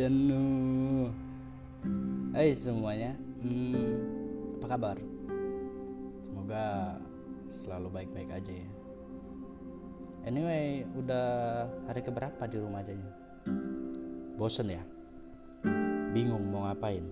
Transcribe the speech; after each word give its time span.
jenuh 0.00 1.12
Hai 2.32 2.56
semuanya 2.56 3.12
hmm, 3.44 4.56
Apa 4.56 4.66
kabar? 4.72 4.96
Semoga 6.24 6.96
selalu 7.60 7.88
baik-baik 7.92 8.30
aja 8.32 8.52
ya 8.64 8.68
Anyway, 10.24 10.88
udah 10.96 11.28
hari 11.84 12.00
keberapa 12.00 12.48
di 12.48 12.56
rumah 12.56 12.80
aja 12.80 12.96
Bosen 14.40 14.72
ya? 14.72 14.80
Bingung 16.16 16.48
mau 16.48 16.64
ngapain? 16.64 17.04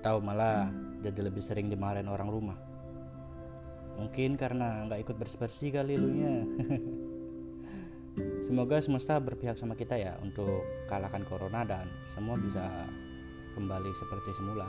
Atau 0.00 0.20
malah 0.20 0.68
jadi 1.00 1.24
lebih 1.24 1.40
sering 1.40 1.72
dimarahin 1.72 2.08
orang 2.08 2.28
rumah? 2.28 2.58
Mungkin 3.96 4.36
karena 4.36 4.84
nggak 4.88 5.08
ikut 5.08 5.16
bersih-bersih 5.16 5.72
kali 5.72 5.96
lu 5.96 6.08
nya 6.16 6.34
Semoga 8.52 8.84
semesta 8.84 9.16
berpihak 9.16 9.56
sama 9.56 9.72
kita 9.72 9.96
ya 9.96 10.12
untuk 10.20 10.60
kalahkan 10.84 11.24
corona 11.24 11.64
dan 11.64 11.88
semua 12.04 12.36
bisa 12.36 12.84
kembali 13.56 13.88
seperti 13.96 14.28
semula. 14.36 14.68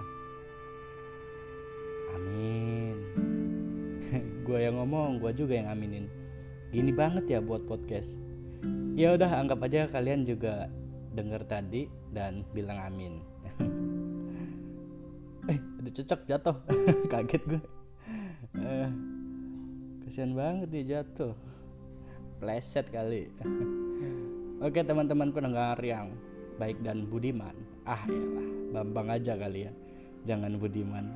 Amin. 2.16 2.96
gue 4.48 4.60
yang 4.64 4.80
ngomong, 4.80 5.20
gue 5.20 5.36
juga 5.36 5.60
yang 5.60 5.68
aminin. 5.68 6.08
Gini 6.72 6.96
banget 6.96 7.28
ya 7.28 7.44
buat 7.44 7.68
podcast. 7.68 8.16
Ya 8.96 9.20
udah 9.20 9.28
anggap 9.28 9.60
aja 9.68 9.92
kalian 9.92 10.24
juga 10.24 10.72
denger 11.12 11.44
tadi 11.44 11.92
dan 12.16 12.48
bilang 12.56 12.80
amin. 12.88 13.20
eh, 15.52 15.60
ada 15.60 15.90
cocok 15.92 16.20
jatuh. 16.24 16.56
Kaget 17.12 17.44
gue. 17.52 17.62
Eh, 18.64 18.90
kasihan 20.08 20.32
banget 20.32 20.72
dia 20.72 21.04
jatuh 21.04 21.36
pleset 22.44 22.92
kali. 22.92 23.32
Oke 24.60 24.84
teman-teman 24.84 25.32
pendengar 25.32 25.80
yang 25.80 26.12
baik 26.60 26.76
dan 26.84 27.08
budiman. 27.08 27.56
Ah 27.88 28.04
ya 28.04 28.20
bambang 28.76 29.08
aja 29.16 29.40
kali 29.40 29.64
ya. 29.64 29.72
Jangan 30.28 30.60
budiman. 30.60 31.08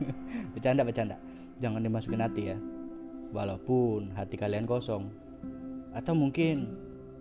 Bercanda 0.56 0.80
bercanda. 0.80 1.20
Jangan 1.60 1.84
dimasukin 1.84 2.24
hati 2.24 2.56
ya. 2.56 2.58
Walaupun 3.36 4.16
hati 4.16 4.40
kalian 4.40 4.64
kosong. 4.64 5.12
Atau 5.92 6.16
mungkin 6.16 6.72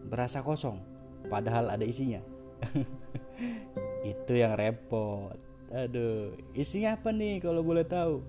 berasa 0.08 0.40
kosong. 0.40 0.80
Padahal 1.28 1.76
ada 1.76 1.84
isinya. 1.84 2.24
Itu 4.08 4.40
yang 4.40 4.56
repot. 4.56 5.36
Aduh 5.76 6.32
isinya 6.56 6.96
apa 6.96 7.12
nih 7.12 7.44
kalau 7.44 7.60
boleh 7.60 7.84
tahu? 7.84 8.24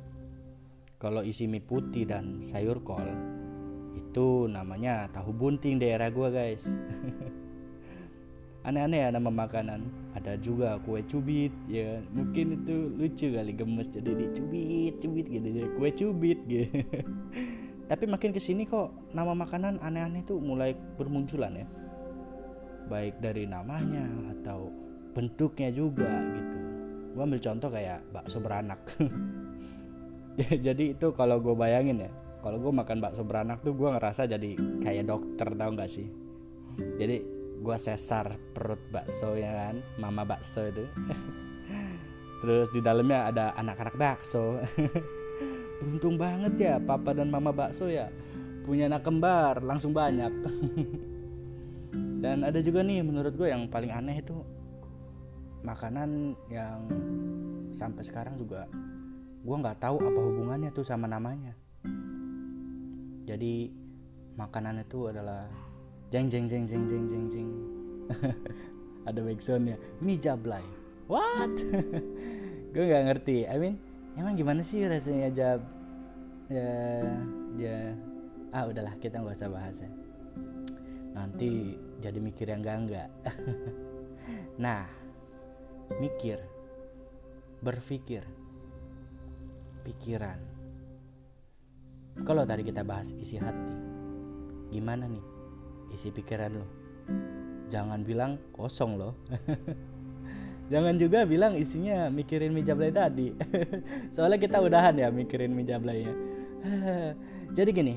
Kalau 0.99 1.23
isi 1.23 1.47
mie 1.47 1.63
putih 1.63 2.03
dan 2.03 2.43
sayur 2.43 2.83
kol 2.83 3.40
itu 4.11 4.51
namanya 4.51 5.07
tahu 5.15 5.31
bunting 5.31 5.79
daerah 5.79 6.11
gua 6.11 6.35
guys. 6.35 6.67
Aneh-aneh 8.67 9.07
ya 9.07 9.09
nama 9.15 9.31
makanan. 9.31 9.87
Ada 10.19 10.35
juga 10.43 10.83
kue 10.83 11.07
cubit 11.07 11.55
ya. 11.71 12.03
Mungkin 12.11 12.61
itu 12.61 12.91
lucu 12.99 13.31
kali 13.31 13.55
gemes. 13.55 13.87
Jadi 13.95 14.11
dicubit 14.11 14.99
cubit 14.99 15.27
gitu 15.31 15.49
ya 15.49 15.67
kue 15.79 15.89
cubit 15.95 16.43
gitu. 16.51 16.83
Tapi 17.87 18.05
makin 18.11 18.35
ke 18.35 18.43
sini 18.43 18.67
kok 18.67 18.91
nama 19.15 19.31
makanan 19.31 19.79
aneh-aneh 19.79 20.27
tuh 20.27 20.43
mulai 20.43 20.75
bermunculan 20.99 21.55
ya. 21.55 21.67
Baik 22.91 23.23
dari 23.23 23.47
namanya 23.47 24.11
atau 24.35 24.75
bentuknya 25.15 25.71
juga 25.71 26.11
gitu. 26.11 26.59
Gua 27.15 27.23
ambil 27.31 27.39
contoh 27.39 27.71
kayak 27.71 28.03
bakso 28.11 28.43
beranak. 28.43 28.83
Jadi 30.67 30.99
itu 30.99 31.07
kalau 31.15 31.43
gue 31.43 31.53
bayangin 31.53 32.07
ya 32.07 32.11
kalau 32.41 32.59
gue 32.59 32.73
makan 32.73 32.99
bakso 33.05 33.23
beranak 33.23 33.61
tuh 33.61 33.77
gue 33.77 33.89
ngerasa 33.89 34.25
jadi 34.25 34.57
kayak 34.85 35.09
dokter 35.09 35.49
tau 35.55 35.71
gak 35.77 35.91
sih? 35.93 36.09
Jadi 36.97 37.17
gue 37.61 37.77
sesar 37.77 38.41
perut 38.57 38.81
bakso 38.89 39.37
ya 39.37 39.53
kan? 39.53 39.85
Mama 40.01 40.25
bakso 40.25 40.65
itu. 40.69 40.85
Terus 42.41 42.73
di 42.73 42.81
dalamnya 42.81 43.29
ada 43.29 43.45
anak-anak 43.61 43.97
bakso. 44.01 44.65
Beruntung 45.81 46.17
banget 46.21 46.53
ya 46.57 46.75
papa 46.81 47.17
dan 47.17 47.33
mama 47.33 47.53
bakso 47.53 47.89
ya 47.89 48.13
punya 48.65 48.89
anak 48.89 49.05
kembar 49.05 49.61
langsung 49.65 49.93
banyak. 49.97 50.33
Dan 52.21 52.45
ada 52.45 52.61
juga 52.61 52.85
nih 52.85 53.01
menurut 53.01 53.33
gue 53.33 53.49
yang 53.49 53.65
paling 53.73 53.89
aneh 53.89 54.21
itu 54.21 54.37
makanan 55.65 56.37
yang 56.53 56.85
sampai 57.73 58.05
sekarang 58.05 58.37
juga 58.37 58.69
gue 59.41 59.57
nggak 59.57 59.81
tahu 59.81 59.97
apa 60.05 60.21
hubungannya 60.21 60.71
tuh 60.73 60.85
sama 60.85 61.09
namanya 61.09 61.57
jadi 63.29 63.69
makanan 64.41 64.81
itu 64.81 65.13
adalah 65.13 65.45
jeng 66.09 66.33
jeng 66.33 66.49
jeng 66.49 66.65
jeng 66.65 66.85
jeng 66.89 67.05
jeng 67.07 67.25
jeng. 67.29 67.49
Ada 69.09 69.21
backsoundnya. 69.25 69.77
Mie 70.01 70.21
jablay. 70.21 70.65
What? 71.11 71.55
Gue 72.75 72.85
nggak 72.87 73.05
ngerti. 73.11 73.45
I 73.47 73.57
mean 73.59 73.77
emang 74.17 74.39
gimana 74.39 74.65
sih 74.65 74.85
rasanya 74.87 75.31
jab? 75.35 75.61
Ya 76.49 76.73
ya. 77.59 77.95
Ah 78.51 78.67
udahlah 78.67 78.95
kita 78.99 79.21
nggak 79.23 79.37
usah 79.37 79.51
bahas 79.51 79.79
ya. 79.83 79.91
Nanti 81.15 81.77
jadi 82.01 82.19
mikir 82.19 82.49
yang 82.49 82.63
enggak 82.65 82.79
enggak 82.87 83.09
nah 84.65 84.87
mikir. 86.01 86.41
Berpikir. 87.61 88.25
Pikiran 89.81 90.50
kalau 92.27 92.43
tadi 92.45 92.67
kita 92.67 92.83
bahas 92.83 93.15
isi 93.17 93.39
hati, 93.39 93.75
gimana 94.75 95.07
nih 95.07 95.25
isi 95.95 96.11
pikiran 96.11 96.59
lo? 96.59 96.67
Jangan 97.71 98.03
bilang 98.03 98.39
kosong 98.51 98.99
loh. 98.99 99.15
Jangan 100.71 100.95
juga 101.03 101.27
bilang 101.27 101.59
isinya 101.59 102.07
mikirin 102.07 102.55
mijablay 102.55 102.95
tadi. 102.95 103.35
Soalnya 104.15 104.39
kita 104.39 104.63
udahan 104.63 104.95
ya 104.99 105.11
mikirin 105.11 105.51
mijablaynya. 105.51 106.15
Jadi 107.59 107.71
gini, 107.75 107.95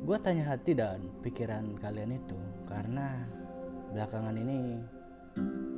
gue 0.00 0.16
tanya 0.24 0.48
hati 0.56 0.72
dan 0.72 1.04
pikiran 1.20 1.76
kalian 1.84 2.16
itu 2.16 2.36
karena 2.68 3.28
belakangan 3.92 4.32
ini 4.32 4.80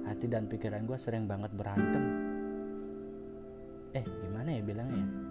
hati 0.06 0.30
dan 0.30 0.46
pikiran 0.46 0.86
gue 0.86 0.94
sering 0.94 1.26
banget 1.26 1.50
berantem. 1.58 2.04
Eh, 3.98 4.06
gimana 4.06 4.54
ya 4.54 4.62
bilangnya? 4.62 5.25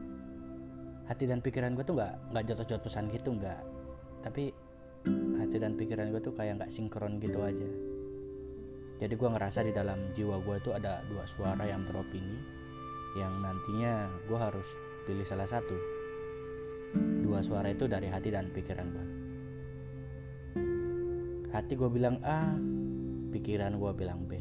Hati 1.05 1.29
dan 1.29 1.39
pikiran 1.41 1.77
gue 1.77 1.85
tuh 1.85 1.97
nggak 1.97 2.13
nggak 2.33 2.43
jotos-jotosan 2.49 3.09
gitu 3.13 3.33
nggak. 3.37 3.61
Tapi 4.25 4.49
hati 5.41 5.57
dan 5.61 5.77
pikiran 5.77 6.09
gue 6.09 6.21
tuh 6.21 6.33
kayak 6.33 6.61
nggak 6.61 6.71
sinkron 6.71 7.21
gitu 7.21 7.41
aja. 7.41 7.69
Jadi 8.95 9.13
gue 9.13 9.29
ngerasa 9.29 9.67
di 9.67 9.71
dalam 9.75 10.11
jiwa 10.15 10.39
gue 10.39 10.55
tuh 10.63 10.73
ada 10.73 11.03
dua 11.11 11.27
suara 11.27 11.67
yang 11.67 11.83
beropini 11.83 12.39
yang 13.15 13.31
nantinya 13.39 14.11
gue 14.27 14.39
harus 14.39 14.67
pilih 15.05 15.23
salah 15.23 15.47
satu. 15.47 15.75
Dua 17.23 17.43
suara 17.43 17.71
itu 17.71 17.85
dari 17.85 18.07
hati 18.07 18.31
dan 18.31 18.49
pikiran 18.55 18.87
gue 18.91 19.05
hati 21.55 21.79
gue 21.79 21.87
bilang 21.87 22.19
A 22.19 22.51
pikiran 23.31 23.79
gue 23.79 23.91
bilang 23.95 24.27
B. 24.27 24.35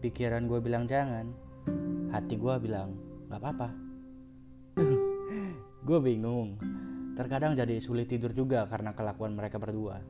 Pikiran 0.00 0.48
gue 0.48 0.56
bilang 0.64 0.88
jangan 0.88 1.28
hati 2.08 2.40
gue 2.40 2.54
bilang 2.56 2.96
nggak 3.28 3.36
apa-apa 3.36 3.83
gue 5.84 5.98
bingung. 6.00 6.56
Terkadang 7.14 7.52
jadi 7.52 7.76
sulit 7.76 8.08
tidur 8.08 8.32
juga 8.32 8.64
karena 8.64 8.96
kelakuan 8.96 9.36
mereka 9.36 9.60
berdua. 9.60 10.00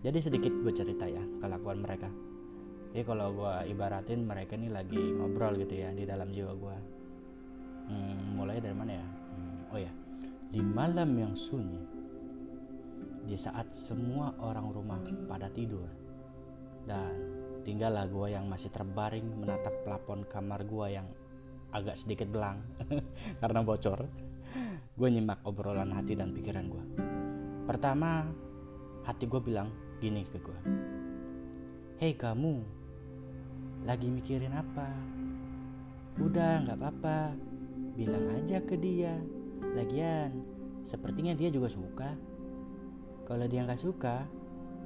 Jadi 0.00 0.18
sedikit 0.24 0.52
gue 0.64 0.72
cerita 0.72 1.04
ya 1.04 1.20
kelakuan 1.44 1.84
mereka. 1.84 2.08
Jadi 2.96 3.04
kalau 3.04 3.36
gue 3.36 3.54
ibaratin 3.68 4.24
mereka 4.24 4.56
ini 4.56 4.72
lagi 4.72 4.96
ngobrol 4.96 5.60
gitu 5.60 5.74
ya 5.76 5.92
di 5.92 6.08
dalam 6.08 6.30
jiwa 6.30 6.52
gue 6.54 6.76
hmm, 7.92 8.40
mulai 8.40 8.56
dari 8.62 8.76
mana 8.76 8.92
ya? 8.96 9.06
Hmm, 9.06 9.72
oh 9.76 9.80
ya. 9.80 9.92
Di 10.48 10.60
malam 10.64 11.12
yang 11.12 11.34
sunyi 11.36 11.84
di 13.24 13.36
saat 13.36 13.72
semua 13.72 14.32
orang 14.40 14.68
rumah 14.72 15.00
pada 15.28 15.48
tidur 15.52 15.88
dan 16.84 17.16
tinggallah 17.64 18.04
gue 18.08 18.36
yang 18.36 18.44
masih 18.48 18.68
terbaring 18.68 19.24
menatap 19.40 19.72
plafon 19.84 20.24
kamar 20.28 20.60
gue 20.68 20.86
yang 20.92 21.08
agak 21.72 21.96
sedikit 21.96 22.28
belang 22.28 22.60
karena 23.40 23.64
bocor 23.64 24.04
gue 24.94 25.08
nyimak 25.10 25.42
obrolan 25.42 25.90
hati 25.90 26.14
dan 26.14 26.30
pikiran 26.30 26.70
gue. 26.70 26.84
Pertama, 27.66 28.28
hati 29.02 29.26
gue 29.26 29.40
bilang 29.42 29.70
gini 29.98 30.22
ke 30.30 30.38
gue. 30.38 30.58
Hei 31.98 32.14
kamu, 32.14 32.62
lagi 33.82 34.06
mikirin 34.06 34.54
apa? 34.54 34.90
Udah 36.22 36.62
nggak 36.62 36.78
apa-apa, 36.78 37.34
bilang 37.98 38.30
aja 38.38 38.62
ke 38.62 38.78
dia. 38.78 39.18
Lagian, 39.74 40.30
sepertinya 40.86 41.34
dia 41.34 41.50
juga 41.50 41.66
suka. 41.66 42.14
Kalau 43.26 43.46
dia 43.50 43.66
nggak 43.66 43.80
suka, 43.80 44.22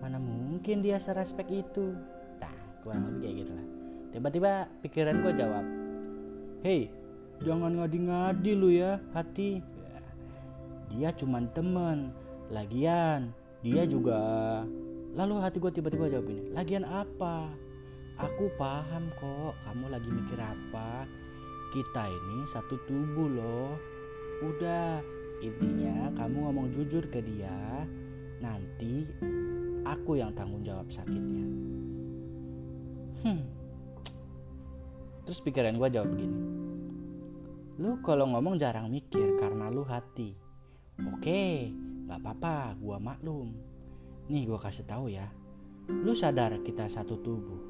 mana 0.01 0.17
mungkin 0.17 0.81
dia 0.81 0.97
serespek 0.97 1.49
itu? 1.51 1.93
Nah, 2.41 2.53
kurang 2.81 3.05
lebih 3.13 3.21
kayak 3.27 3.37
gitu 3.45 3.53
lah. 3.53 3.67
Tiba-tiba 4.09 4.53
pikiran 4.81 5.17
gue 5.21 5.33
jawab, 5.37 5.65
Hei, 6.65 6.91
jangan 7.43 7.79
ngadi-ngadi 7.79 8.51
lu 8.55 8.69
ya, 8.75 8.99
hati. 9.15 9.63
Dia 10.89 11.13
cuman 11.15 11.51
temen 11.53 12.11
lagian. 12.49 13.31
Dia 13.61 13.85
juga 13.85 14.19
lalu 15.19 15.43
hati 15.43 15.59
gue 15.59 15.73
tiba-tiba 15.75 16.07
jawab 16.09 16.31
ini 16.31 16.55
lagian 16.55 16.87
apa? 16.87 17.51
Aku 18.19 18.51
paham 18.59 19.11
kok 19.15 19.55
kamu 19.67 19.87
lagi 19.91 20.11
mikir 20.11 20.39
apa? 20.39 21.07
Kita 21.75 22.09
ini 22.09 22.39
satu 22.51 22.75
tubuh 22.89 23.29
loh. 23.31 23.73
Udah 24.43 25.03
intinya 25.43 26.11
kamu 26.19 26.51
ngomong 26.51 26.67
jujur 26.75 27.07
ke 27.11 27.23
dia 27.23 27.87
nanti 28.39 29.07
aku 29.83 30.19
yang 30.19 30.35
tanggung 30.35 30.63
jawab 30.63 30.87
sakitnya. 30.91 31.47
Hmm. 33.27 33.43
Terus 35.27 35.43
pikiran 35.43 35.77
gue 35.77 35.89
jawab 35.91 36.09
begini 36.15 36.58
lu 37.79 38.03
kalau 38.03 38.27
ngomong 38.35 38.59
jarang 38.59 38.91
mikir 38.91 39.39
karena 39.39 39.71
lu 39.71 39.87
hati 39.87 40.35
oke 41.03 41.43
nggak 42.07 42.19
apa-apa 42.19 42.75
gue 42.77 42.97
maklum 42.99 43.55
nih 44.27 44.45
gue 44.45 44.59
kasih 44.59 44.85
tahu 44.85 45.15
ya 45.15 45.31
lu 45.89 46.13
sadar 46.13 46.59
kita 46.67 46.91
satu 46.91 47.19
tubuh 47.23 47.63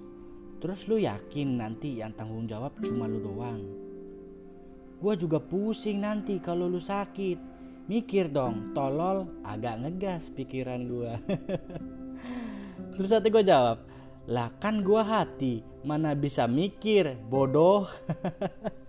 terus 0.58 0.88
lu 0.88 0.98
yakin 0.98 1.60
nanti 1.60 2.00
yang 2.00 2.16
tanggung 2.16 2.48
jawab 2.48 2.72
cuma 2.82 3.06
lu 3.06 3.20
doang 3.20 3.88
Gue 4.98 5.14
juga 5.14 5.38
pusing 5.38 6.02
nanti 6.02 6.42
kalau 6.42 6.66
lu 6.66 6.82
sakit. 6.82 7.38
Mikir 7.88 8.28
dong, 8.28 8.76
tolol 8.76 9.24
agak 9.46 9.80
ngegas 9.80 10.28
pikiran 10.34 10.90
gue. 10.90 11.12
Terus 12.98 13.14
hati 13.14 13.32
gue 13.32 13.44
jawab, 13.46 13.80
lah 14.28 14.52
kan 14.60 14.84
gue 14.84 15.00
hati, 15.00 15.64
mana 15.86 16.12
bisa 16.12 16.44
mikir, 16.44 17.16
bodoh. 17.30 17.88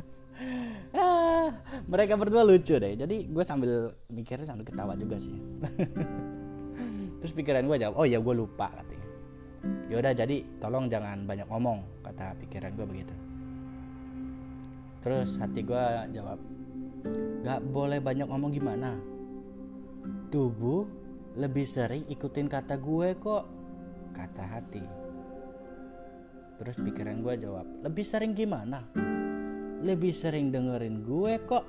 mereka 1.89 2.13
berdua 2.15 2.45
lucu 2.45 2.77
deh. 2.77 2.93
Jadi 2.93 3.27
gue 3.27 3.43
sambil 3.43 3.89
mikirnya 4.13 4.45
sambil 4.45 4.63
ketawa 4.63 4.93
juga 4.93 5.17
sih. 5.17 5.35
Terus 7.19 7.33
pikiran 7.35 7.65
gue 7.65 7.77
jawab, 7.81 7.99
oh 7.99 8.05
ya 8.07 8.21
gue 8.21 8.35
lupa 8.37 8.71
katanya. 8.71 9.07
Yaudah 9.91 10.13
jadi 10.15 10.45
tolong 10.61 10.87
jangan 10.87 11.27
banyak 11.27 11.49
ngomong, 11.49 11.83
kata 12.05 12.37
pikiran 12.39 12.77
gue 12.79 12.87
begitu 12.87 13.15
terus 14.99 15.39
hati 15.39 15.63
gue 15.63 15.85
jawab 16.11 16.39
gak 17.43 17.63
boleh 17.71 18.03
banyak 18.03 18.27
ngomong 18.27 18.51
gimana 18.51 18.99
tubuh 20.27 20.83
lebih 21.39 21.63
sering 21.63 22.03
ikutin 22.11 22.51
kata 22.51 22.75
gue 22.75 23.15
kok 23.15 23.47
kata 24.11 24.43
hati 24.43 24.83
terus 26.59 26.75
pikiran 26.83 27.23
gue 27.23 27.33
jawab 27.39 27.63
lebih 27.79 28.03
sering 28.03 28.35
gimana 28.35 28.83
lebih 29.79 30.11
sering 30.11 30.51
dengerin 30.51 31.07
gue 31.07 31.33
kok 31.47 31.63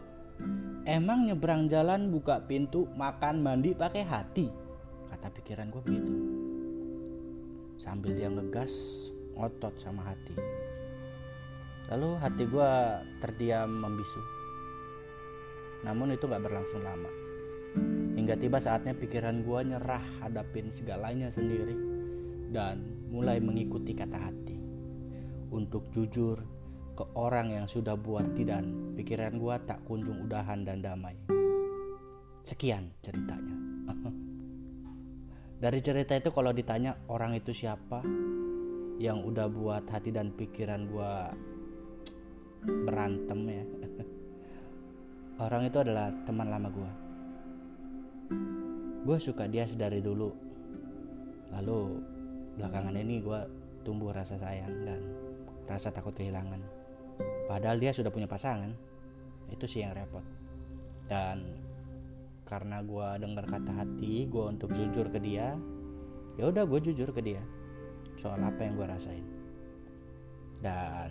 emang 0.89 1.29
nyebrang 1.29 1.71
jalan 1.71 2.13
buka 2.13 2.45
pintu 2.45 2.89
makan 2.97 3.41
mandi 3.45 3.77
pakai 3.77 4.03
hati 4.05 4.47
kata 5.09 5.29
pikiran 5.35 5.69
gue 5.73 5.83
begitu 5.85 6.13
sambil 7.81 8.13
dia 8.13 8.29
ngegas 8.29 8.73
ngotot 9.37 9.73
sama 9.81 10.05
hati 10.05 10.37
Lalu 11.91 12.09
hati 12.23 12.47
gue 12.47 12.71
terdiam 13.19 13.67
membisu. 13.67 14.23
Namun 15.83 16.15
itu 16.15 16.31
gak 16.31 16.39
berlangsung 16.47 16.87
lama. 16.87 17.11
Hingga 18.15 18.39
tiba 18.39 18.63
saatnya 18.63 18.95
pikiran 18.95 19.43
gue 19.43 19.61
nyerah 19.75 20.03
hadapin 20.23 20.71
segalanya 20.71 21.35
sendiri 21.35 21.75
dan 22.55 22.87
mulai 23.11 23.43
mengikuti 23.43 23.91
kata 23.91 24.19
hati. 24.23 24.55
Untuk 25.51 25.91
jujur 25.91 26.39
ke 27.01 27.17
orang 27.17 27.57
yang 27.57 27.65
sudah 27.65 27.97
buat 27.97 28.37
dan 28.45 28.93
pikiran 28.93 29.41
gue 29.41 29.57
tak 29.65 29.81
kunjung 29.89 30.21
udahan 30.29 30.69
dan 30.69 30.85
damai. 30.85 31.17
Sekian 32.45 32.93
ceritanya. 33.01 33.57
Dari 35.65 35.81
cerita 35.81 36.13
itu 36.13 36.29
kalau 36.29 36.53
ditanya 36.53 37.01
orang 37.09 37.41
itu 37.41 37.57
siapa 37.57 38.05
yang 39.01 39.25
udah 39.25 39.49
buat 39.49 39.89
hati 39.89 40.13
dan 40.13 40.29
pikiran 40.37 40.93
gue 40.93 41.13
berantem 42.85 43.41
ya 43.49 43.65
orang 45.49 45.73
itu 45.73 45.81
adalah 45.81 46.13
teman 46.29 46.53
lama 46.53 46.69
gue 46.69 46.93
gue 49.09 49.17
suka 49.17 49.49
dia 49.49 49.65
sedari 49.65 50.05
dulu 50.05 50.29
lalu 51.57 52.05
belakangan 52.61 53.01
ini 53.01 53.25
gue 53.25 53.41
tumbuh 53.89 54.13
rasa 54.13 54.37
sayang 54.37 54.85
dan 54.85 55.01
rasa 55.65 55.89
takut 55.89 56.13
kehilangan 56.13 56.80
padahal 57.51 57.83
dia 57.83 57.91
sudah 57.91 58.15
punya 58.15 58.31
pasangan. 58.31 58.71
Itu 59.51 59.67
sih 59.67 59.83
yang 59.83 59.91
repot. 59.91 60.23
Dan 61.11 61.43
karena 62.47 62.79
gue 62.87 63.09
dengar 63.19 63.43
kata 63.51 63.75
hati 63.75 64.31
gue 64.31 64.45
untuk 64.47 64.71
jujur 64.71 65.11
ke 65.11 65.19
dia 65.23 65.55
ya 66.35 66.51
udah 66.51 66.67
gue 66.67 66.83
jujur 66.83 67.15
ke 67.15 67.23
dia 67.23 67.39
soal 68.23 68.39
apa 68.39 68.63
yang 68.63 68.79
gue 68.79 68.87
rasain. 68.87 69.27
Dan 70.63 71.11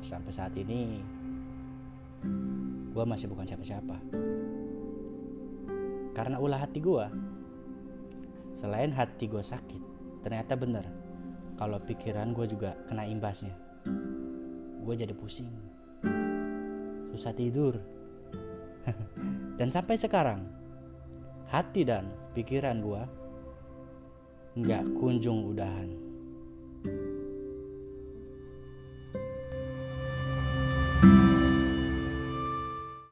sampai 0.00 0.32
saat 0.32 0.56
ini 0.56 1.04
gue 2.88 3.04
masih 3.04 3.28
bukan 3.28 3.44
siapa-siapa. 3.44 4.00
Karena 6.16 6.40
ulah 6.40 6.64
hati 6.64 6.80
gue 6.80 7.06
selain 8.56 8.88
hati 8.96 9.28
gue 9.28 9.44
sakit 9.44 9.82
ternyata 10.24 10.56
bener. 10.56 10.88
Kalau 11.60 11.76
pikiran 11.76 12.32
gue 12.32 12.48
juga 12.48 12.72
kena 12.88 13.04
imbasnya. 13.04 13.52
Gue 14.80 14.96
jadi 14.96 15.12
pusing 15.12 15.73
susah 17.14 17.30
tidur. 17.30 17.78
Dan 19.58 19.70
sampai 19.70 19.94
sekarang 19.94 20.42
hati 21.48 21.86
dan 21.86 22.10
pikiran 22.34 22.82
gue 22.82 23.02
nggak 24.58 24.84
kunjung 24.98 25.54
udahan 25.54 26.03